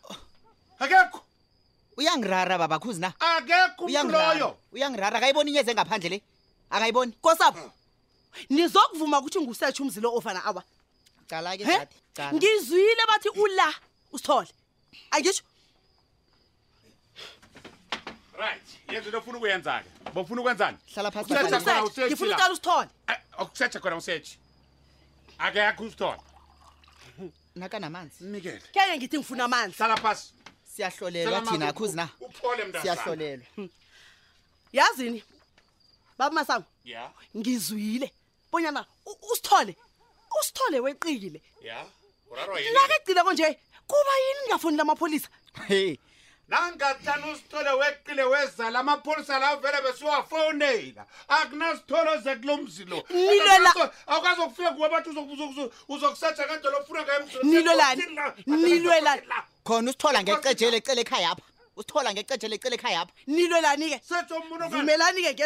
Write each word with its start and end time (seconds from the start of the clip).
akekho 0.80 1.26
uyangirara 1.98 2.58
babakhuzi 2.58 3.00
na 3.00 3.14
akekho 3.20 3.86
uyangiraya 3.86 4.54
uyangirara 4.72 5.18
akayiboni 5.18 5.52
inyeze 5.52 5.74
ngaphandle 5.74 6.10
le 6.10 6.24
akayiboni 6.70 7.12
kosapho 7.22 7.74
nizokuvuma 8.50 9.18
ukuthi 9.20 9.40
ngusetsha 9.42 9.84
umzilo 9.84 10.14
ofana 10.16 10.42
awa 10.46 10.64
ngizwile 12.36 13.04
bathi 13.10 13.30
ula 13.30 13.74
usithole 14.12 14.50
angitsho 15.12 15.44
right 18.38 18.68
yenze 18.92 19.08
into 19.10 19.18
ofuna 19.18 19.38
ukuyenza-ke 19.38 19.90
bofuna 20.14 20.42
ukwenzani 20.42 20.78
hlalaphangifuna 20.94 22.36
uqala 22.36 22.54
usithole 22.54 22.90
eh, 23.10 23.18
okusetsha 23.38 23.80
khona 23.80 23.96
usetshi 23.98 24.40
ake 25.40 25.60
yakho 25.60 25.84
usithole 25.84 26.20
naka 27.56 27.80
namanzi 27.80 28.24
mikele 28.24 28.62
kenge 28.74 28.98
ngithi 28.98 29.18
ngifuna 29.18 29.44
amanzi 29.44 29.78
hlala 29.78 29.98
phasi 29.98 30.30
siyahlolelwa 30.74 31.42
thina 31.42 31.68
akhuzi 31.68 31.96
na 31.96 32.10
siyahlolelwa 32.82 33.46
yazini 34.74 35.24
baba 36.18 36.36
masango 36.36 36.66
ngizwile 37.38 38.12
bonyana 38.52 38.86
usithole 39.32 39.76
usithole 40.42 40.80
weqile 40.80 41.42
nakegcina 42.74 43.24
konje 43.24 43.60
kuba 43.88 44.14
yini 44.24 44.48
ngafuni 44.50 44.78
lamapholisa 44.78 45.30
nangatlani 46.48 47.32
usithole 47.34 47.70
weqile 47.72 48.24
wezala 48.24 48.80
amapholisa 48.80 49.40
lawo 49.40 49.60
vele 49.60 49.82
besiwafowunela 49.82 51.06
akunasithole 51.28 52.10
oze 52.10 52.36
kulo 52.36 52.58
mzi 52.58 52.86
lo 52.86 53.04
awukwazi 54.08 54.42
ukufika 54.42 54.72
kuwe 54.72 54.90
bathi 54.90 55.10
uzokusetsha 55.88 56.44
ngendlela 56.46 56.78
ofuna 56.78 57.02
ngayo 57.06 57.26
mzi 57.26 57.38
nilwelani 57.44 58.04
nilwelani 58.46 59.22
khona 59.66 59.90
usithola 59.92 60.24
ngecejele 60.24 60.78
ecele 60.78 61.02
ekhaya 61.02 61.30
apha 61.32 61.44
usithola 61.80 62.14
ngecethele 62.14 62.58
cele 62.58 62.76
ekhaya 62.76 63.02
apha 63.02 63.14
nilwelani-ke 63.28 64.00
vumelani-ke 64.74 65.46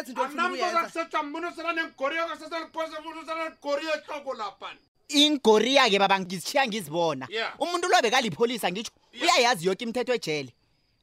ingoriya-ke 5.09 5.99
baba 5.99 6.19
ngizishiya 6.19 6.67
ngizibona 6.67 7.27
umuntu 7.59 7.87
lo 7.87 8.01
bekalipholisa 8.01 8.71
ngitsho 8.71 8.91
uyayazi 9.21 9.67
yoke 9.67 9.83
imithetho 9.85 10.13
ejele 10.15 10.53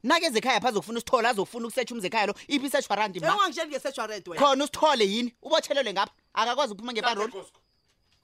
nakeze 0.03 0.39
ekhaya 0.39 0.57
apha 0.57 0.69
azokufuna 0.69 0.99
usithole 0.99 1.29
azokufuna 1.29 1.67
ukusetshumza 1.67 2.07
ekhaya 2.11 2.27
lo 2.27 2.35
iphi 2.49 2.67
isetshwarantikhona 2.67 4.65
usithole 4.65 5.05
yini 5.13 5.31
ubotshelelwe 5.43 5.93
ngapha 5.95 6.13
akakwazi 6.35 6.73
ukuphuma 6.73 6.93
ngeparoli 6.93 7.33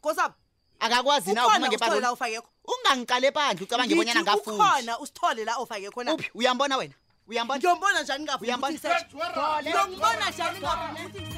kosapo 0.03 0.35
akakwazi 0.81 1.33
na 1.33 1.47
ukumake 1.47 1.77
babo 1.79 2.01
la 2.01 2.13
ufake 2.13 2.41
kho 2.41 2.51
ungangiqale 2.73 3.33
phandle 3.33 3.65
ucabanga 3.65 3.87
ngibonyana 3.87 4.23
ngafundi 4.23 4.63
ukhona 4.63 4.99
usithole 4.99 5.45
la 5.45 5.59
ufake 5.59 5.91
khona 5.95 6.15
uphi 6.15 6.31
uyambona 6.35 6.77
wena 6.77 6.95
uyambona 7.29 7.59
ngiyombona 7.61 8.03
njani 8.03 8.25
ngafundi 8.25 8.51
uyambona 8.51 8.79
ngibona 9.89 10.31
njani 10.31 10.59
ngafundi 10.61 11.37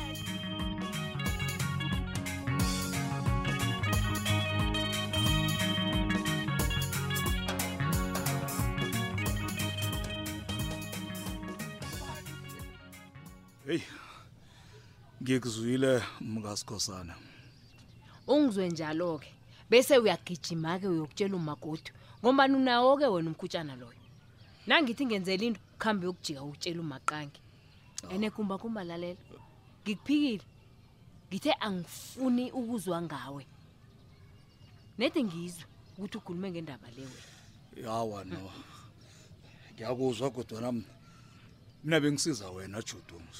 Hey 13.68 13.80
ngikuzwile 15.22 16.02
mkasikhosana 16.20 17.14
ungizwe 18.28 18.68
njalo-ke 18.68 19.32
bese 19.70 19.94
uyagijima-ke 20.04 20.86
uyokutshela 20.92 21.34
umagodi 21.40 21.88
ngombani 22.20 22.54
unawo-ke 22.60 23.06
wena 23.14 23.28
umkhutshana 23.32 23.74
loyo 23.80 24.04
nangithi 24.68 25.02
ngenzela 25.08 25.44
into 25.48 25.60
kuhambe 25.80 26.04
uyokujika 26.06 26.42
utshela 26.50 26.78
umaqangi 26.84 27.40
ene 28.14 28.28
kumba 28.34 28.54
kumba 28.60 28.82
lalela 28.88 29.22
ngikuphikile 29.82 30.44
ngithe 31.28 31.52
angifuni 31.66 32.44
ukuzwa 32.58 32.98
ngawe 33.06 33.42
nethi 34.98 35.20
ngizwe 35.28 35.64
ukuthi 35.96 36.16
ukhulume 36.20 36.48
ngendaba 36.52 36.88
le 36.96 37.02
wena 37.10 37.28
yawa 37.84 38.20
no 38.28 38.40
ngiyakuzwa 39.72 40.26
kodwana 40.36 40.68
mna 40.72 40.84
mina 41.84 41.96
bengisiza 42.02 42.46
wena 42.54 42.76
judumus 42.88 43.38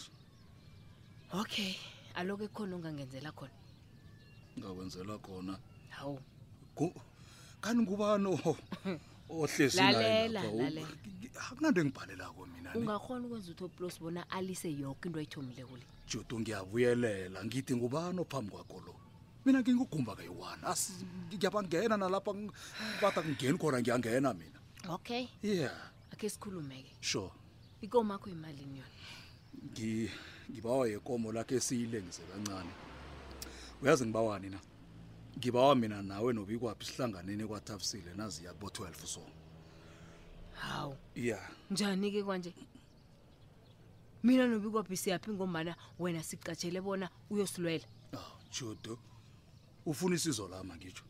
okay 1.41 1.75
aloko 2.19 2.43
ekhona 2.49 2.73
ongangenzela 2.79 3.31
khona 3.39 3.57
ngawenzela 4.59 5.19
khona 5.25 5.55
hawu 5.97 6.19
kanti 7.63 7.83
ngubani 7.83 8.29
ohlezilalela 9.31 10.41
akunanto 11.47 11.79
engibhalelako 11.83 12.41
mina 12.53 12.71
ungakhona 12.79 13.23
ukwenza 13.27 13.49
uthi 13.55 13.67
plus 13.77 13.97
bona 14.03 14.21
alise 14.37 14.69
yoke 14.71 15.07
into 15.09 15.19
ayithomile 15.19 15.65
kule 15.71 15.85
jutu 16.11 16.35
ngiyabuyelela 16.41 17.39
ngithi 17.47 17.73
ngubani 17.77 18.19
ophambi 18.23 18.51
kwakho 18.53 18.79
lo 18.87 18.95
mina 19.45 19.61
ngingugumba 19.63 20.17
kayi-one 20.19 20.63
ngiyabangena 21.35 21.97
nalapha 21.97 22.31
bata 23.03 23.23
kungeni 23.23 23.59
khona 23.59 23.79
ngiyangena 23.81 24.35
mina 24.35 24.59
okay 24.97 25.25
yeah 25.43 25.75
akhe 26.13 26.27
sikhulume-ke 26.33 26.93
sure 27.01 27.31
ikomakho 27.85 28.31
imalini 28.33 28.81
yona 28.81 29.01
ngibawa 30.51 30.89
yekomo 30.89 31.33
lakhe 31.33 31.55
esiyilengise 31.61 32.23
kancane 32.33 32.73
uyazi 33.83 34.07
ngibawani 34.07 34.49
na 34.51 34.59
ngibawa 35.39 35.75
mina 35.75 36.03
nawe 36.03 36.33
nobikwaphi 36.33 36.85
sihlanganeni 36.87 37.47
kwathafisile 37.47 38.15
naziya 38.17 38.53
kubo-12 38.53 39.07
so 39.07 39.23
hawu 40.53 40.97
ya 41.15 41.39
njani-ke 41.71 42.23
kwanje 42.23 42.55
mina 44.23 44.47
nobikwaphi 44.47 44.97
siyaphi 44.97 45.31
ngombana 45.31 45.77
wena 45.99 46.23
sicatshele 46.23 46.81
bona 46.81 47.11
uyosilwela 47.31 47.85
oh, 48.15 48.19
ah, 48.19 48.59
judo 48.61 48.99
ufuna 49.87 50.17
isizo 50.17 50.49
lama 50.49 50.77
ngitsho 50.77 51.05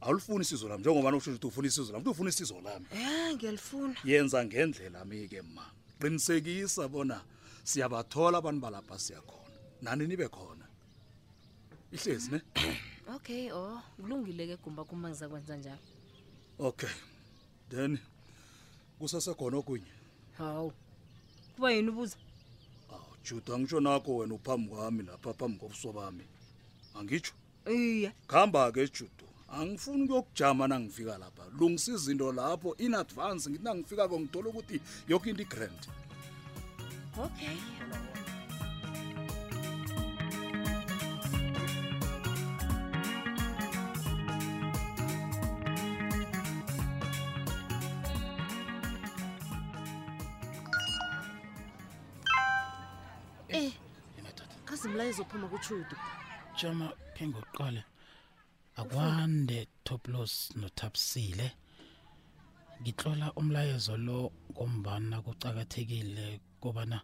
awulifuni 0.00 0.42
isizo 0.42 0.68
lami 0.68 0.80
njengobana 0.82 1.16
usho 1.16 1.30
ukuthi 1.30 1.46
ufuna 1.48 1.68
isizo 1.68 1.92
lami 1.92 2.04
futhi 2.04 2.10
ufuna 2.10 2.30
isizo 2.30 2.60
lami 2.60 2.86
e 2.94 3.34
ngiyalifuna 3.34 3.94
yenza 4.04 4.44
ngendlela 4.44 5.04
mi-ke 5.04 5.42
ma 5.42 5.64
qinisekisa 6.00 6.88
bona 6.88 7.20
siyabathola 7.64 8.38
abantu 8.38 8.60
balapha 8.60 8.98
siyakhona 8.98 9.56
nani 9.82 10.06
nibe 10.06 10.26
khona 10.28 10.65
ihlezi 11.96 12.30
ne 12.32 12.40
okay 13.16 13.52
o 13.52 13.62
oh. 13.62 13.80
kulungile 13.96 14.46
ke 14.46 14.56
gumba 14.64 14.84
kuma 14.84 15.08
ngiza 15.08 15.28
kwenza 15.28 15.56
njalo 15.56 15.78
okay 16.58 16.88
then 17.72 17.98
kusasekhona 19.00 19.56
okunye 19.56 19.86
hawu 20.38 20.72
kuba 21.54 21.72
yini 21.72 21.88
ubuza 21.90 22.16
aw 22.92 22.96
oh, 23.00 23.16
juda 23.24 23.54
angitsho 23.54 23.80
nakho 23.80 24.10
wena 24.16 24.34
uphambi 24.36 24.68
kwami 24.68 25.02
lapha 25.08 25.30
phambi 25.34 25.58
kobuso 25.60 25.92
bami 25.92 26.24
angitsho 26.94 27.32
iye 27.70 28.12
kuhamba 28.28 28.72
ke 28.72 28.84
judo 28.92 29.26
angifuni 29.48 30.02
ukuyokujama 30.04 30.68
nangifika 30.68 31.18
lapha 31.18 31.44
lungisa 31.58 31.92
izinto 31.96 32.32
lapho 32.32 32.76
in 32.78 32.94
advance 32.94 33.48
ngithi 33.50 33.64
nangifika 33.64 34.04
ko 34.08 34.20
ngidola 34.20 34.48
ukuthi 34.52 34.76
yoke 35.08 35.30
into 35.32 35.42
i-grand 35.48 35.80
okay 37.18 37.56
la 54.98 55.04
izophuma 55.10 55.46
kuChudu 55.52 55.96
jama 56.60 56.86
ke 57.14 57.22
ngoqala 57.30 57.82
akwande 58.80 59.58
toplos 59.86 60.34
nothapsile 60.60 61.46
ngitlola 62.80 63.26
umlayezo 63.40 63.94
lo 64.06 64.18
ngombana 64.52 65.16
kucakathekile 65.26 66.26
kobana 66.62 66.98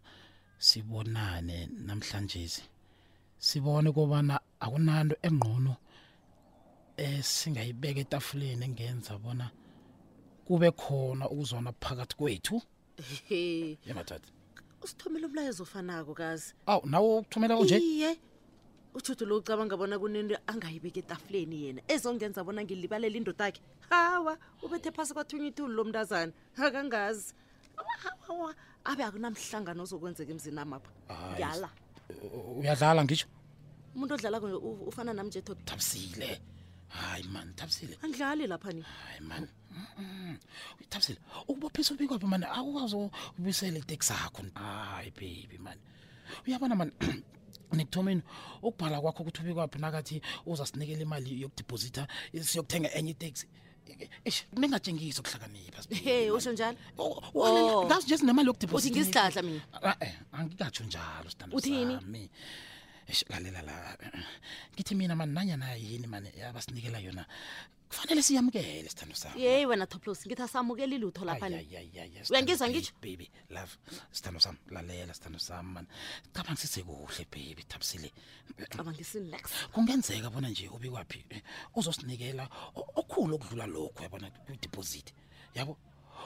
sibonane 0.66 1.56
namhlanje 1.86 2.40
sibone 3.46 3.88
kobana 3.98 4.34
akunanto 4.64 5.14
engqono 5.28 5.72
esingayibeka 7.06 8.00
etafuleni 8.04 8.62
engenza 8.68 9.12
bona 9.22 9.46
kube 10.46 10.68
khona 10.82 11.24
ukuzwana 11.32 11.70
phakathi 11.82 12.14
kwethu 12.18 12.56
yemathatha 13.86 14.30
usithomele 14.82 15.26
umlayezo 15.26 15.62
ofanako 15.62 16.14
kazi 16.14 16.54
awu 16.66 16.86
nawo 16.86 17.18
ukuthumela 17.22 17.54
kunje 17.56 17.78
iye 17.78 18.18
uthutho 18.94 19.24
lo 19.24 19.36
ucabanga 19.38 19.76
bona 19.78 19.96
kunento 19.98 20.34
angayibeka 20.50 20.98
etafuleni 21.06 21.56
yena 21.64 21.80
ezongenza 21.94 22.42
bona 22.44 22.60
ngilibalela 22.66 23.14
indoda 23.18 23.46
akhe 23.46 23.60
hawa 23.90 24.34
ubethe 24.64 24.90
phasi 24.90 25.14
kwathunye 25.14 25.48
ithulu 25.54 25.70
lo 25.76 25.82
mntazana 25.86 26.32
akangazi 26.64 27.30
awa 28.28 28.50
abe 28.90 29.02
akunamhlangano 29.06 29.80
ozokwenzeka 29.86 30.30
emzini 30.34 30.58
amapha 30.64 30.90
yala 31.38 31.68
uyadlala 32.58 33.00
ngisho 33.06 33.26
umuntu 33.94 34.12
odlala 34.18 34.38
ufana 34.90 35.12
nam 35.14 35.26
njetho 35.30 35.54
thabisile 35.68 36.42
hayi 36.96 37.24
mani 37.32 37.52
thabisile 37.58 37.94
angidlali 38.02 38.44
lapha 38.52 38.70
ni 38.74 38.80
hayi 38.82 39.22
mani 39.28 39.48
Thamsile, 40.90 41.18
ubophisa 41.48 41.94
ubikwaphi 41.94 42.26
man? 42.32 42.44
Awukwazi 42.58 42.96
ubisela 43.38 43.78
iteksi 43.82 44.12
yakho. 44.12 44.42
Hayi 44.54 45.10
baby 45.16 45.58
man. 45.58 45.78
Uyabona 46.46 46.74
man, 46.76 46.90
nekuthomeni 47.76 48.22
ukubhala 48.66 49.00
kwakho 49.02 49.22
ukuthi 49.22 49.40
ubikwaphi 49.44 49.78
nakathi 49.84 50.16
uzasinikela 50.50 51.02
imali 51.06 51.30
yokudeposita 51.42 52.02
siyokuthenga 52.48 52.88
enye 52.98 53.12
iteksi. 53.16 53.46
Eish, 54.26 54.40
ningatshengisi 54.60 55.20
ukuhlakanipha. 55.20 55.80
Hey, 56.04 56.30
usho 56.30 56.52
njalo? 56.52 56.76
Oh, 56.98 57.84
that's 57.88 58.04
oh, 58.04 58.08
just 58.08 58.22
oh, 58.22 58.26
nemali 58.26 58.46
yokudeposita. 58.48 58.78
Uthi 58.78 58.90
ngisihlahla 59.00 59.42
mina. 59.42 59.60
Ah, 59.82 59.96
eh, 60.04 60.12
angikatsho 60.32 60.84
njalo 60.84 61.28
standard 61.30 61.60
sami. 61.62 61.98
Uthini? 61.98 62.30
lalela 63.28 63.62
la 63.62 63.76
ngithi 64.74 64.94
mina 64.94 65.14
mani 65.16 65.32
nanyana 65.32 65.74
yini 65.74 66.06
mani 66.06 66.28
abasinikela 66.42 66.98
yona 66.98 67.24
kufanele 67.88 68.22
siyamukele 68.22 68.88
sithando 68.88 69.14
sami 69.14 69.42
yeyi 69.42 69.66
wena 69.66 69.86
toplos 69.86 70.26
ngithi 70.26 70.42
asamukeli 70.42 70.98
lutho 70.98 71.24
laphauyangizwa 71.24 72.68
ngitsho 72.70 72.94
baby 73.02 73.30
love 73.50 73.72
sithando 74.12 74.40
sami 74.40 74.58
lalela 74.70 75.14
sithando 75.14 75.38
sami 75.38 75.72
mani 75.72 75.88
cabangisise 76.32 76.82
kuhle 76.82 77.24
baby 77.30 77.62
thabisile 77.68 78.10
cabangisini 78.70 79.36
kungenzeka 79.72 80.30
bona 80.30 80.48
nje 80.48 80.68
ubikwaphi 80.68 81.24
eh, 81.30 81.42
uzosinikela 81.74 82.48
okhulu 82.96 83.34
okudlula 83.34 83.66
lokhu 83.66 84.02
yabona 84.02 84.30
kwidipozithi 84.30 85.12
yabo 85.54 85.76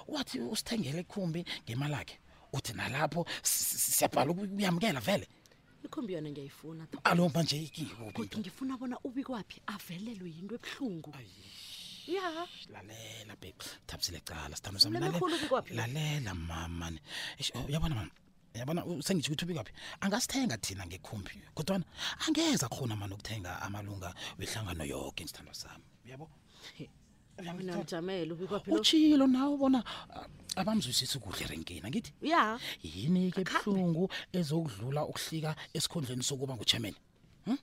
wathi 0.07 0.41
usithengele 0.41 1.01
ikhumbi 1.01 1.41
akhe 1.99 2.19
uthi 2.53 2.73
nalapho 2.77 3.27
siyabhala 3.43 4.31
ukuyamukela 4.33 5.01
vele 5.01 5.27
yona 6.09 6.31
ngiyayifuna 6.31 6.87
alo 7.05 7.29
manje 7.29 7.57
ikikodwa 7.63 8.39
ngifuna 8.39 8.77
bona 8.79 8.97
ubikwaphi 9.05 9.63
avelelwe 9.67 10.29
yinto 10.35 10.55
ebuhlungu 10.59 11.13
ya 12.07 12.47
lalela 12.73 13.35
babe 13.37 13.55
thabisile 13.87 14.21
cala 14.25 14.57
sithando 14.57 14.81
samlalela 14.81 15.21
lalela 15.75 16.35
mama 16.35 16.91
oh, 17.55 17.65
uyabona 17.69 17.95
mama 17.95 18.11
yabona 18.55 18.83
sengitsho 19.03 19.33
ukuthi 19.33 19.45
ubikaphi 19.47 19.73
angasithenga 20.03 20.57
thina 20.59 20.87
ngekhumbi 20.87 21.31
kodwana 21.55 21.85
angeza 22.27 22.67
khona 22.69 22.97
mani 22.97 23.15
ukuthenga 23.15 23.51
amalunga 23.63 24.15
wehlangano 24.39 24.85
yonke 24.85 25.27
sithando 25.27 25.55
sami 25.55 25.85
uyabo 26.07 26.29
uyamjamela 27.39 28.31
ubikaphi 28.35 28.71
utshilo 28.75 29.27
nawe 29.27 29.55
bona 29.61 29.81
abamzwisisi 30.57 31.19
kuhle 31.21 31.47
renkina 31.53 31.89
ngithi 31.93 32.13
ya 32.33 32.59
yini-ke 32.83 33.43
buhlungu 33.45 34.05
ezokudlula 34.39 35.01
ukuhlika 35.11 35.53
esikhundleni 35.77 36.25
sokuba 36.29 36.53
ngujemene 36.57 36.99
hm? 37.47 37.59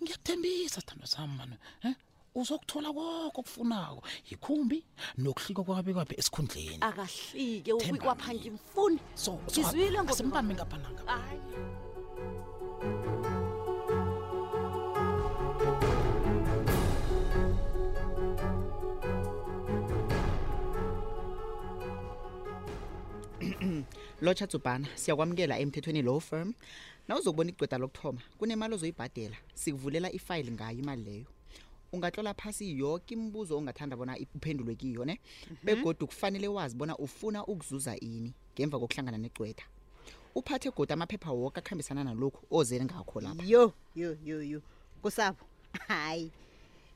ngiyakuthembisa 0.00 0.80
sithando 0.80 1.06
sami 1.12 1.34
mani 1.38 1.56
hm? 1.84 1.94
uzokuthola 2.40 2.88
koko 2.96 3.40
okufunako 3.40 4.00
yikhumbi 4.32 4.78
nokuhlika 5.22 5.62
kwabe 5.66 5.92
kwabe 5.96 6.14
esikhundleni 6.20 6.80
akahlike 6.88 7.70
ukwikwaphangimfuni 7.76 8.98
so, 9.24 9.32
so, 9.52 9.60
izwile 9.60 9.98
ngosimbambe 10.04 10.52
ngaphananga 10.56 11.02
lotsha 24.24 24.46
tsubhana 24.50 24.88
siyakwamukela 25.00 25.54
emthethweni 25.62 26.00
low 26.08 26.18
firm 26.28 26.48
nawuzokubona 27.08 27.50
icweda 27.52 27.76
lokuthoma 27.82 28.20
kunemali 28.38 28.72
ozoyibhadela 28.74 29.36
sikuvulela 29.54 30.08
ifayile 30.18 30.50
ngayo 30.56 30.78
imali 30.80 31.02
leyo 31.04 31.24
ungatlola 31.92 32.32
phasi 32.34 32.64
yoke 32.80 33.12
imibuzo 33.14 33.56
ongathanda 33.58 33.96
bona 33.96 34.16
uphendulwe 34.34 34.74
kiyo 34.74 35.04
ne 35.04 35.20
mm-hmm. 35.22 35.56
begodwa 35.64 36.06
kufanele 36.08 36.48
wazi 36.48 36.74
bona 36.76 36.96
ufuna 36.98 37.44
ukuzuza 37.46 37.96
ini 38.00 38.32
ngemva 38.56 38.78
kokuhlangana 38.80 39.18
negcweda 39.20 39.62
uphathe 40.34 40.70
godi 40.72 40.92
amaphepha 40.92 41.30
woke 41.32 41.58
akuhambisana 41.60 42.00
nalokhu 42.04 42.40
ozeli 42.56 42.84
ngakho 42.88 43.20
lapha 43.20 43.42
yo 43.46 43.72
yo 43.94 44.16
yo 44.24 44.40
yo 44.42 44.60
kusabo 45.02 45.44
hayi 45.88 46.30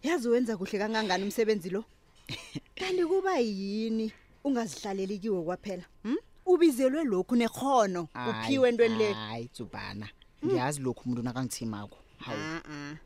yazi 0.02 0.28
wenza 0.28 0.56
kuhle 0.56 0.78
kangangani 0.80 1.24
umsebenzi 1.28 1.68
lo 1.70 1.84
kanti 2.74 3.04
kuba 3.04 3.36
yini 3.38 4.08
ungazihlaleli 4.44 5.18
kiwe 5.20 5.42
kwaphela 5.44 5.84
hmm? 6.02 6.16
ubizelwe 6.60 7.04
lokhu 7.04 7.36
nekhono 7.36 8.08
uphiwe 8.28 8.68
entweni 8.68 8.96
le 9.00 9.12
hayi 9.12 9.48
tsubana 9.54 10.06
ngiyazi 10.44 10.78
lokhu 10.84 11.00
umuntu 11.04 11.22
nakangithimako 11.22 11.98
hawu 12.18 12.38
ah, 12.40 12.60
ah. 12.70 12.96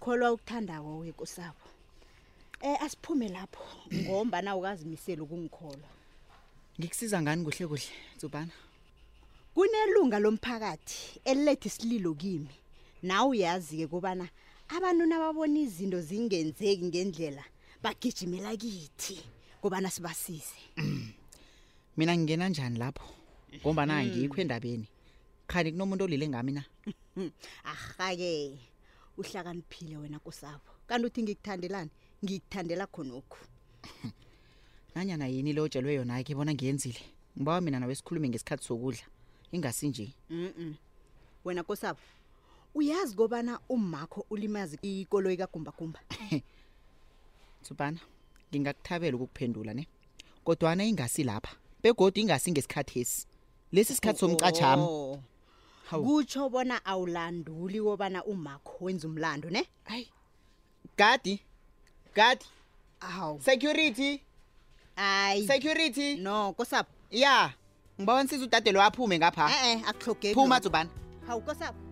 kholwa 0.00 0.32
ukuthandako 0.32 0.98
wekusapho 0.98 1.68
eh 2.60 2.82
asiphume 2.82 3.28
lapho 3.28 3.64
ngomba 4.02 4.42
na 4.42 4.56
ukazimisela 4.56 5.22
ukungikholwa 5.22 5.88
ngikusiza 6.80 7.22
ngani 7.22 7.44
kuhle 7.44 7.66
kuhle 7.66 7.90
tsubana 8.18 8.54
kunelunga 9.54 10.18
lomphakathi 10.18 11.20
elilethe 11.24 11.68
isililo 11.70 12.14
kimi 12.14 12.50
nawe 13.02 13.28
uyazi 13.30 13.76
ke 13.78 13.86
kubana 13.86 14.26
abantu 14.68 15.06
nababona 15.06 15.58
izinto 15.62 16.00
zingenzeki 16.02 16.84
ngendlela 16.90 17.44
bagijimela 17.82 18.56
kithi 18.58 19.22
kubana 19.62 19.86
sibasize 19.90 20.58
mm. 20.76 21.09
mina 22.00 22.16
ngingena 22.18 22.48
njani 22.48 22.78
lapho 22.78 23.04
ngomba 23.60 23.86
na 23.86 24.00
hmm. 24.00 24.08
ngikho 24.08 24.40
endabeni 24.40 24.88
khani 25.46 25.72
kunomuntu 25.72 26.04
olile 26.08 26.24
ngami 26.28 26.52
na 26.52 26.64
arhake 27.64 28.56
uhlakaniphile 29.20 29.96
wena 30.00 30.16
kusabo 30.18 30.64
kanti 30.88 31.06
uthi 31.06 31.20
ngikuthandelani 31.22 31.90
ngikuthandela 32.24 32.86
khonokhu 32.88 33.38
nanyana 34.96 35.26
yini 35.28 35.52
lo 35.52 35.62
otshelwe 35.68 35.92
yona 36.00 36.24
ke 36.24 36.32
bona 36.34 36.54
ngiyenzile 36.56 37.02
ngibawa 37.36 37.60
mina 37.60 37.76
nawe 37.80 37.92
sikhulume 37.94 38.28
ngesikhathi 38.32 38.64
sokudla 38.64 39.04
ingasi 39.52 39.88
nje 39.92 40.06
mm 40.32 40.74
wena 41.44 41.60
kosabo 41.62 42.00
uyazi 42.74 43.12
kobana 43.16 43.60
umakho 43.68 44.24
ulimazi 44.32 44.78
ikoloyi 44.82 45.36
kagumbagumba 45.36 46.00
tsubana 47.62 48.00
ngingakuthabela 48.48 49.16
ukukuphendula 49.20 49.74
ne 49.76 49.84
kodwana 50.44 50.80
ingasi 50.88 51.24
lapha 51.28 51.59
begodi 51.82 52.20
ingasingesikhathesi 52.20 53.26
lesi 53.72 53.94
sikhathi 53.94 54.18
somcatshami 54.20 54.84
kutsho 56.04 56.48
bona 56.52 56.84
awulanduli 56.84 57.80
wobana 57.86 58.24
umakho 58.24 58.84
wenza 58.84 59.08
umlando 59.08 59.50
ne 59.50 59.62
hayi 59.84 60.08
gadi 60.98 61.40
gadi 62.14 62.46
aw 63.00 63.38
security 63.40 64.20
hayi 64.96 65.46
security 65.46 66.14
no 66.20 66.52
kosapho 66.52 66.90
ya 67.10 67.52
ngibawanisiza 68.00 68.44
udade 68.44 68.72
lo 68.72 68.82
aphume 68.82 69.18
ngapha 69.18 69.48
eh, 69.50 69.64
eh, 69.66 69.88
akuhlogeki 69.88 70.34
phuma 70.34 70.60
zubana 70.60 70.90
hawu 71.26 71.40
kosapho 71.40 71.89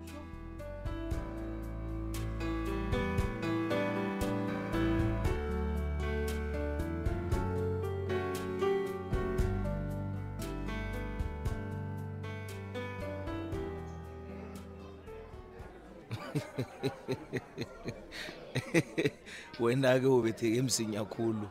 wena-ke 19.60 20.06
ubetheke 20.06 20.56
emsinya 20.60 21.02
khulu 21.04 21.48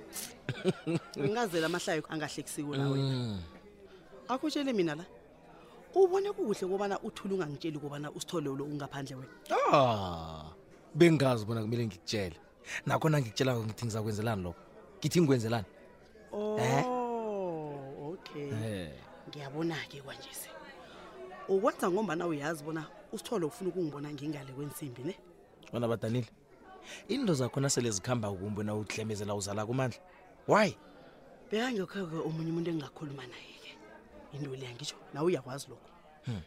ngingazela 1.18 1.66
amahlayo 1.66 2.02
angahlekisiwe 2.08 2.74
nawe 2.78 2.98
mm. 2.98 3.36
akutshele 4.30 4.72
mina 4.72 4.94
la 4.94 5.04
ubone 5.94 6.30
kuhle 6.32 6.54
kobana 6.66 6.96
uthule 7.02 7.34
ungangitsheli 7.34 7.78
kobana 7.78 8.08
usithole 8.10 8.48
lo 8.56 8.64
ungaphandle 8.64 9.16
wena 9.18 9.28
ah 9.74 10.44
bengazi 10.94 11.44
bona 11.44 11.60
kumele 11.62 11.82
ngikutshele 11.86 12.36
nakhona 12.86 13.18
ngikutshelako 13.20 13.60
ngithi 13.66 13.84
ngizakwenzelani 13.86 14.42
lokho 14.44 14.60
ngithi 14.98 15.18
ngikwenzelani 15.20 15.66
o 16.32 16.38
oh, 16.38 18.12
okay 18.12 18.90
ngiyabona-ke 19.28 19.98
kwanjese 20.06 20.48
ukwenza 21.50 21.86
ngombana 21.90 22.26
uyazi 22.26 22.62
bona 22.64 22.82
usithole 23.12 23.44
ufuna 23.44 23.70
ukungibona 23.70 24.08
ngingale 24.12 24.50
kwensimbi 24.56 25.02
ne 25.02 25.14
wona 25.72 25.88
badanile 25.88 26.26
indo 27.08 27.34
zakhona 27.34 27.68
sele 27.70 27.90
zikuhamba 27.90 28.30
kumbi 28.32 28.62
na 28.64 28.74
uhlemezela 28.74 29.34
uzala 29.34 29.62
kumandla 29.66 29.98
why 30.50 30.70
bekangekho-ke 31.50 32.16
omunye 32.26 32.50
umuntu 32.52 32.68
engingakhuluma 32.72 33.24
naye-ke 33.30 33.70
intoli 34.34 34.64
yangitsho 34.66 34.96
nawe 35.12 35.26
uyakwazi 35.30 35.66
lokhu 35.70 35.90
hmm. 36.26 36.42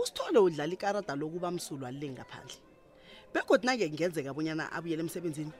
usithole 0.00 0.38
udlala 0.38 0.72
ikarada 0.76 1.12
lokuba 1.16 1.48
msulwa 1.50 1.88
le 1.92 2.06
ngaphandle 2.14 2.56
bekodi 3.34 3.64
nake 3.66 3.84
kungenzeka 3.88 4.28
abonyana 4.32 4.64
abuyele 4.72 5.02
emsebenzini 5.04 5.52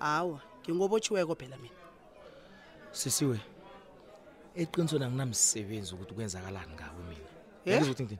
hawa 0.00 0.40
ngingobotshiweko 0.64 1.34
phela 1.40 1.56
mina 1.62 1.78
sisiwe 2.92 3.38
eqinisweni 4.60 5.04
anginamsebenzi 5.08 5.90
ukuthi 5.94 6.12
kwenzakalani 6.16 6.72
ngawe 6.76 7.00
mina 7.08 7.24
ukuthi 7.64 7.72
eh? 7.72 7.82
ngithini 7.82 8.18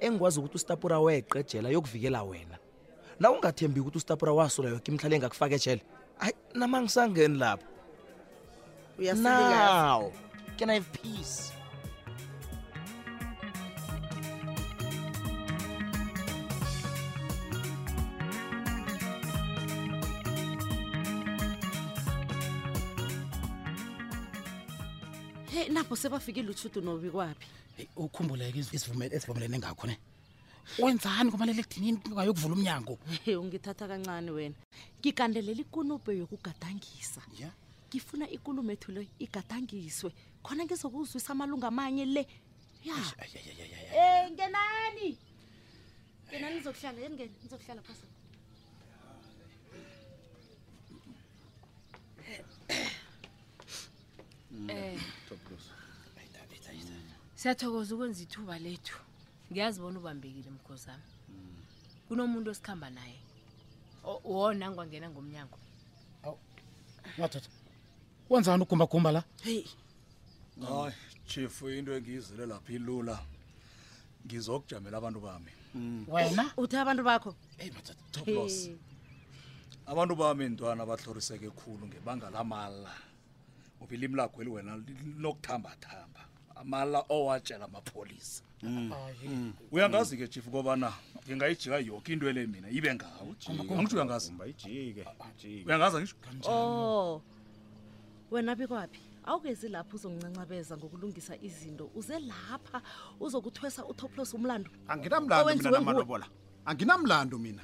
engikwazi 0.00 0.38
ukuthi 0.38 0.56
ustapura 0.56 0.96
wayeqe 1.00 1.58
yokuvikela 1.74 2.22
wena 2.30 2.56
na 3.20 3.30
ungathembi 3.30 3.80
ukuthi 3.80 3.98
ustapura 3.98 4.32
wasula 4.38 4.68
yoke 4.74 4.88
imhlale 4.92 5.14
engakufaka 5.18 5.54
ejele 5.58 5.82
hayi 6.22 6.34
nama 6.60 6.76
ngisangeni 6.82 7.38
lapho 7.38 7.64
now 9.16 10.12
can 10.56 10.70
i 10.70 10.74
have 10.74 10.90
peace 11.02 11.52
hey 25.52 25.68
napho 25.68 25.96
sebafikile 25.96 26.50
uthutu 26.50 26.80
nobi 26.80 27.10
kwaphi 27.10 27.46
ukhumbulekeesivumelene 27.96 29.58
ngakho 29.58 29.86
ne 29.90 29.96
wenzani 30.78 31.30
kumalela 31.32 31.58
ekudinini 31.66 31.98
ungayokuvula 32.06 32.54
umnyango 32.54 32.94
e 33.26 33.34
ungithatha 33.34 33.90
kancane 33.90 34.30
wena 34.30 34.54
ngigandelela 35.02 35.60
ikunube 35.66 36.10
yokugadangisa 36.22 37.22
ngifuna 37.90 38.30
ikulumo 38.30 38.70
ethu 38.74 38.94
le 38.94 39.02
igadangiswe 39.18 40.10
khona 40.46 40.62
ngizokuzwisa 40.70 41.34
amalunga 41.34 41.66
amanye 41.74 42.04
le 42.06 42.22
ya 42.86 42.94
e 43.98 44.30
ngenani 44.30 45.10
ngenani 46.28 46.54
nizokuhlala 46.56 46.98
engene 47.06 47.30
nizokuhlala 47.42 47.82
phasa 47.82 48.04
um 54.54 54.94
Hmm. 55.60 56.96
siyathokoza 57.40 57.94
ukwenza 57.94 58.20
ithuba 58.26 58.54
lethu 58.64 58.96
ngiyazibona 59.50 59.96
ubambekile 60.00 60.50
mkhosami 60.56 61.08
hmm. 61.28 61.56
kunomuntu 62.06 62.48
osikhamba 62.52 62.88
naye 62.96 63.18
wona 64.32 64.64
ngwangena 64.70 65.06
ngomnyango 65.12 65.58
madoda 67.18 67.48
wenzani 68.30 68.62
ugumbagumba 68.64 69.10
la 69.16 69.20
heyi 69.46 69.64
hayi 70.68 70.94
chief 71.30 71.54
into 71.76 71.90
engiyizele 71.96 72.44
lapha 72.52 72.72
ilula 72.78 73.16
ngizokujamela 74.24 74.96
abantu 75.00 75.20
bami 75.26 75.52
hmm. 75.74 76.00
wena 76.14 76.44
uthi 76.62 76.76
abantu 76.82 77.02
bakho 77.08 77.30
madoda 77.58 77.92
top 78.12 78.26
loss 78.36 78.56
abantu 79.92 80.14
bami 80.20 80.44
ntwana 80.52 80.82
bahloriseke 80.88 81.48
khulu 81.58 81.84
ngebanga 81.86 82.26
lamala 82.34 82.92
ngoba 83.80 83.94
ilimi 83.94 84.16
lakho 84.16 84.42
eli 84.42 84.50
wena 84.50 84.76
linokuthambathamba 84.76 86.20
amala 86.54 87.00
owatshela 87.08 87.64
amapholisa 87.64 88.42
mm. 88.62 88.92
ah, 88.92 89.08
mm. 89.26 89.52
uyangazi 89.72 90.16
ke 90.16 90.28
chief 90.28 90.48
kobana 90.48 90.92
ngingayijika 91.28 91.78
yoke 91.80 92.12
into 92.12 92.28
ele 92.28 92.46
mina 92.46 92.70
ibe 92.70 92.94
ngawoangitsho 92.94 93.96
uyangaziuyangaza 93.96 95.98
ngisho 96.00 96.16
oh. 96.50 97.22
wena 98.30 98.54
bikwaphi 98.56 99.00
awukezi 99.24 99.68
lapho 99.68 99.96
uzongincancabeza 99.96 100.76
ngokulungisa 100.76 101.36
izinto 101.40 101.90
uze 101.94 102.18
lapha 102.18 102.82
uzokuthwesa 103.20 103.84
utoplos 103.84 104.34
umlando 104.34 104.70
anginamlandoaaobola 104.88 106.26
anginamlando 106.64 107.38
mina 107.38 107.62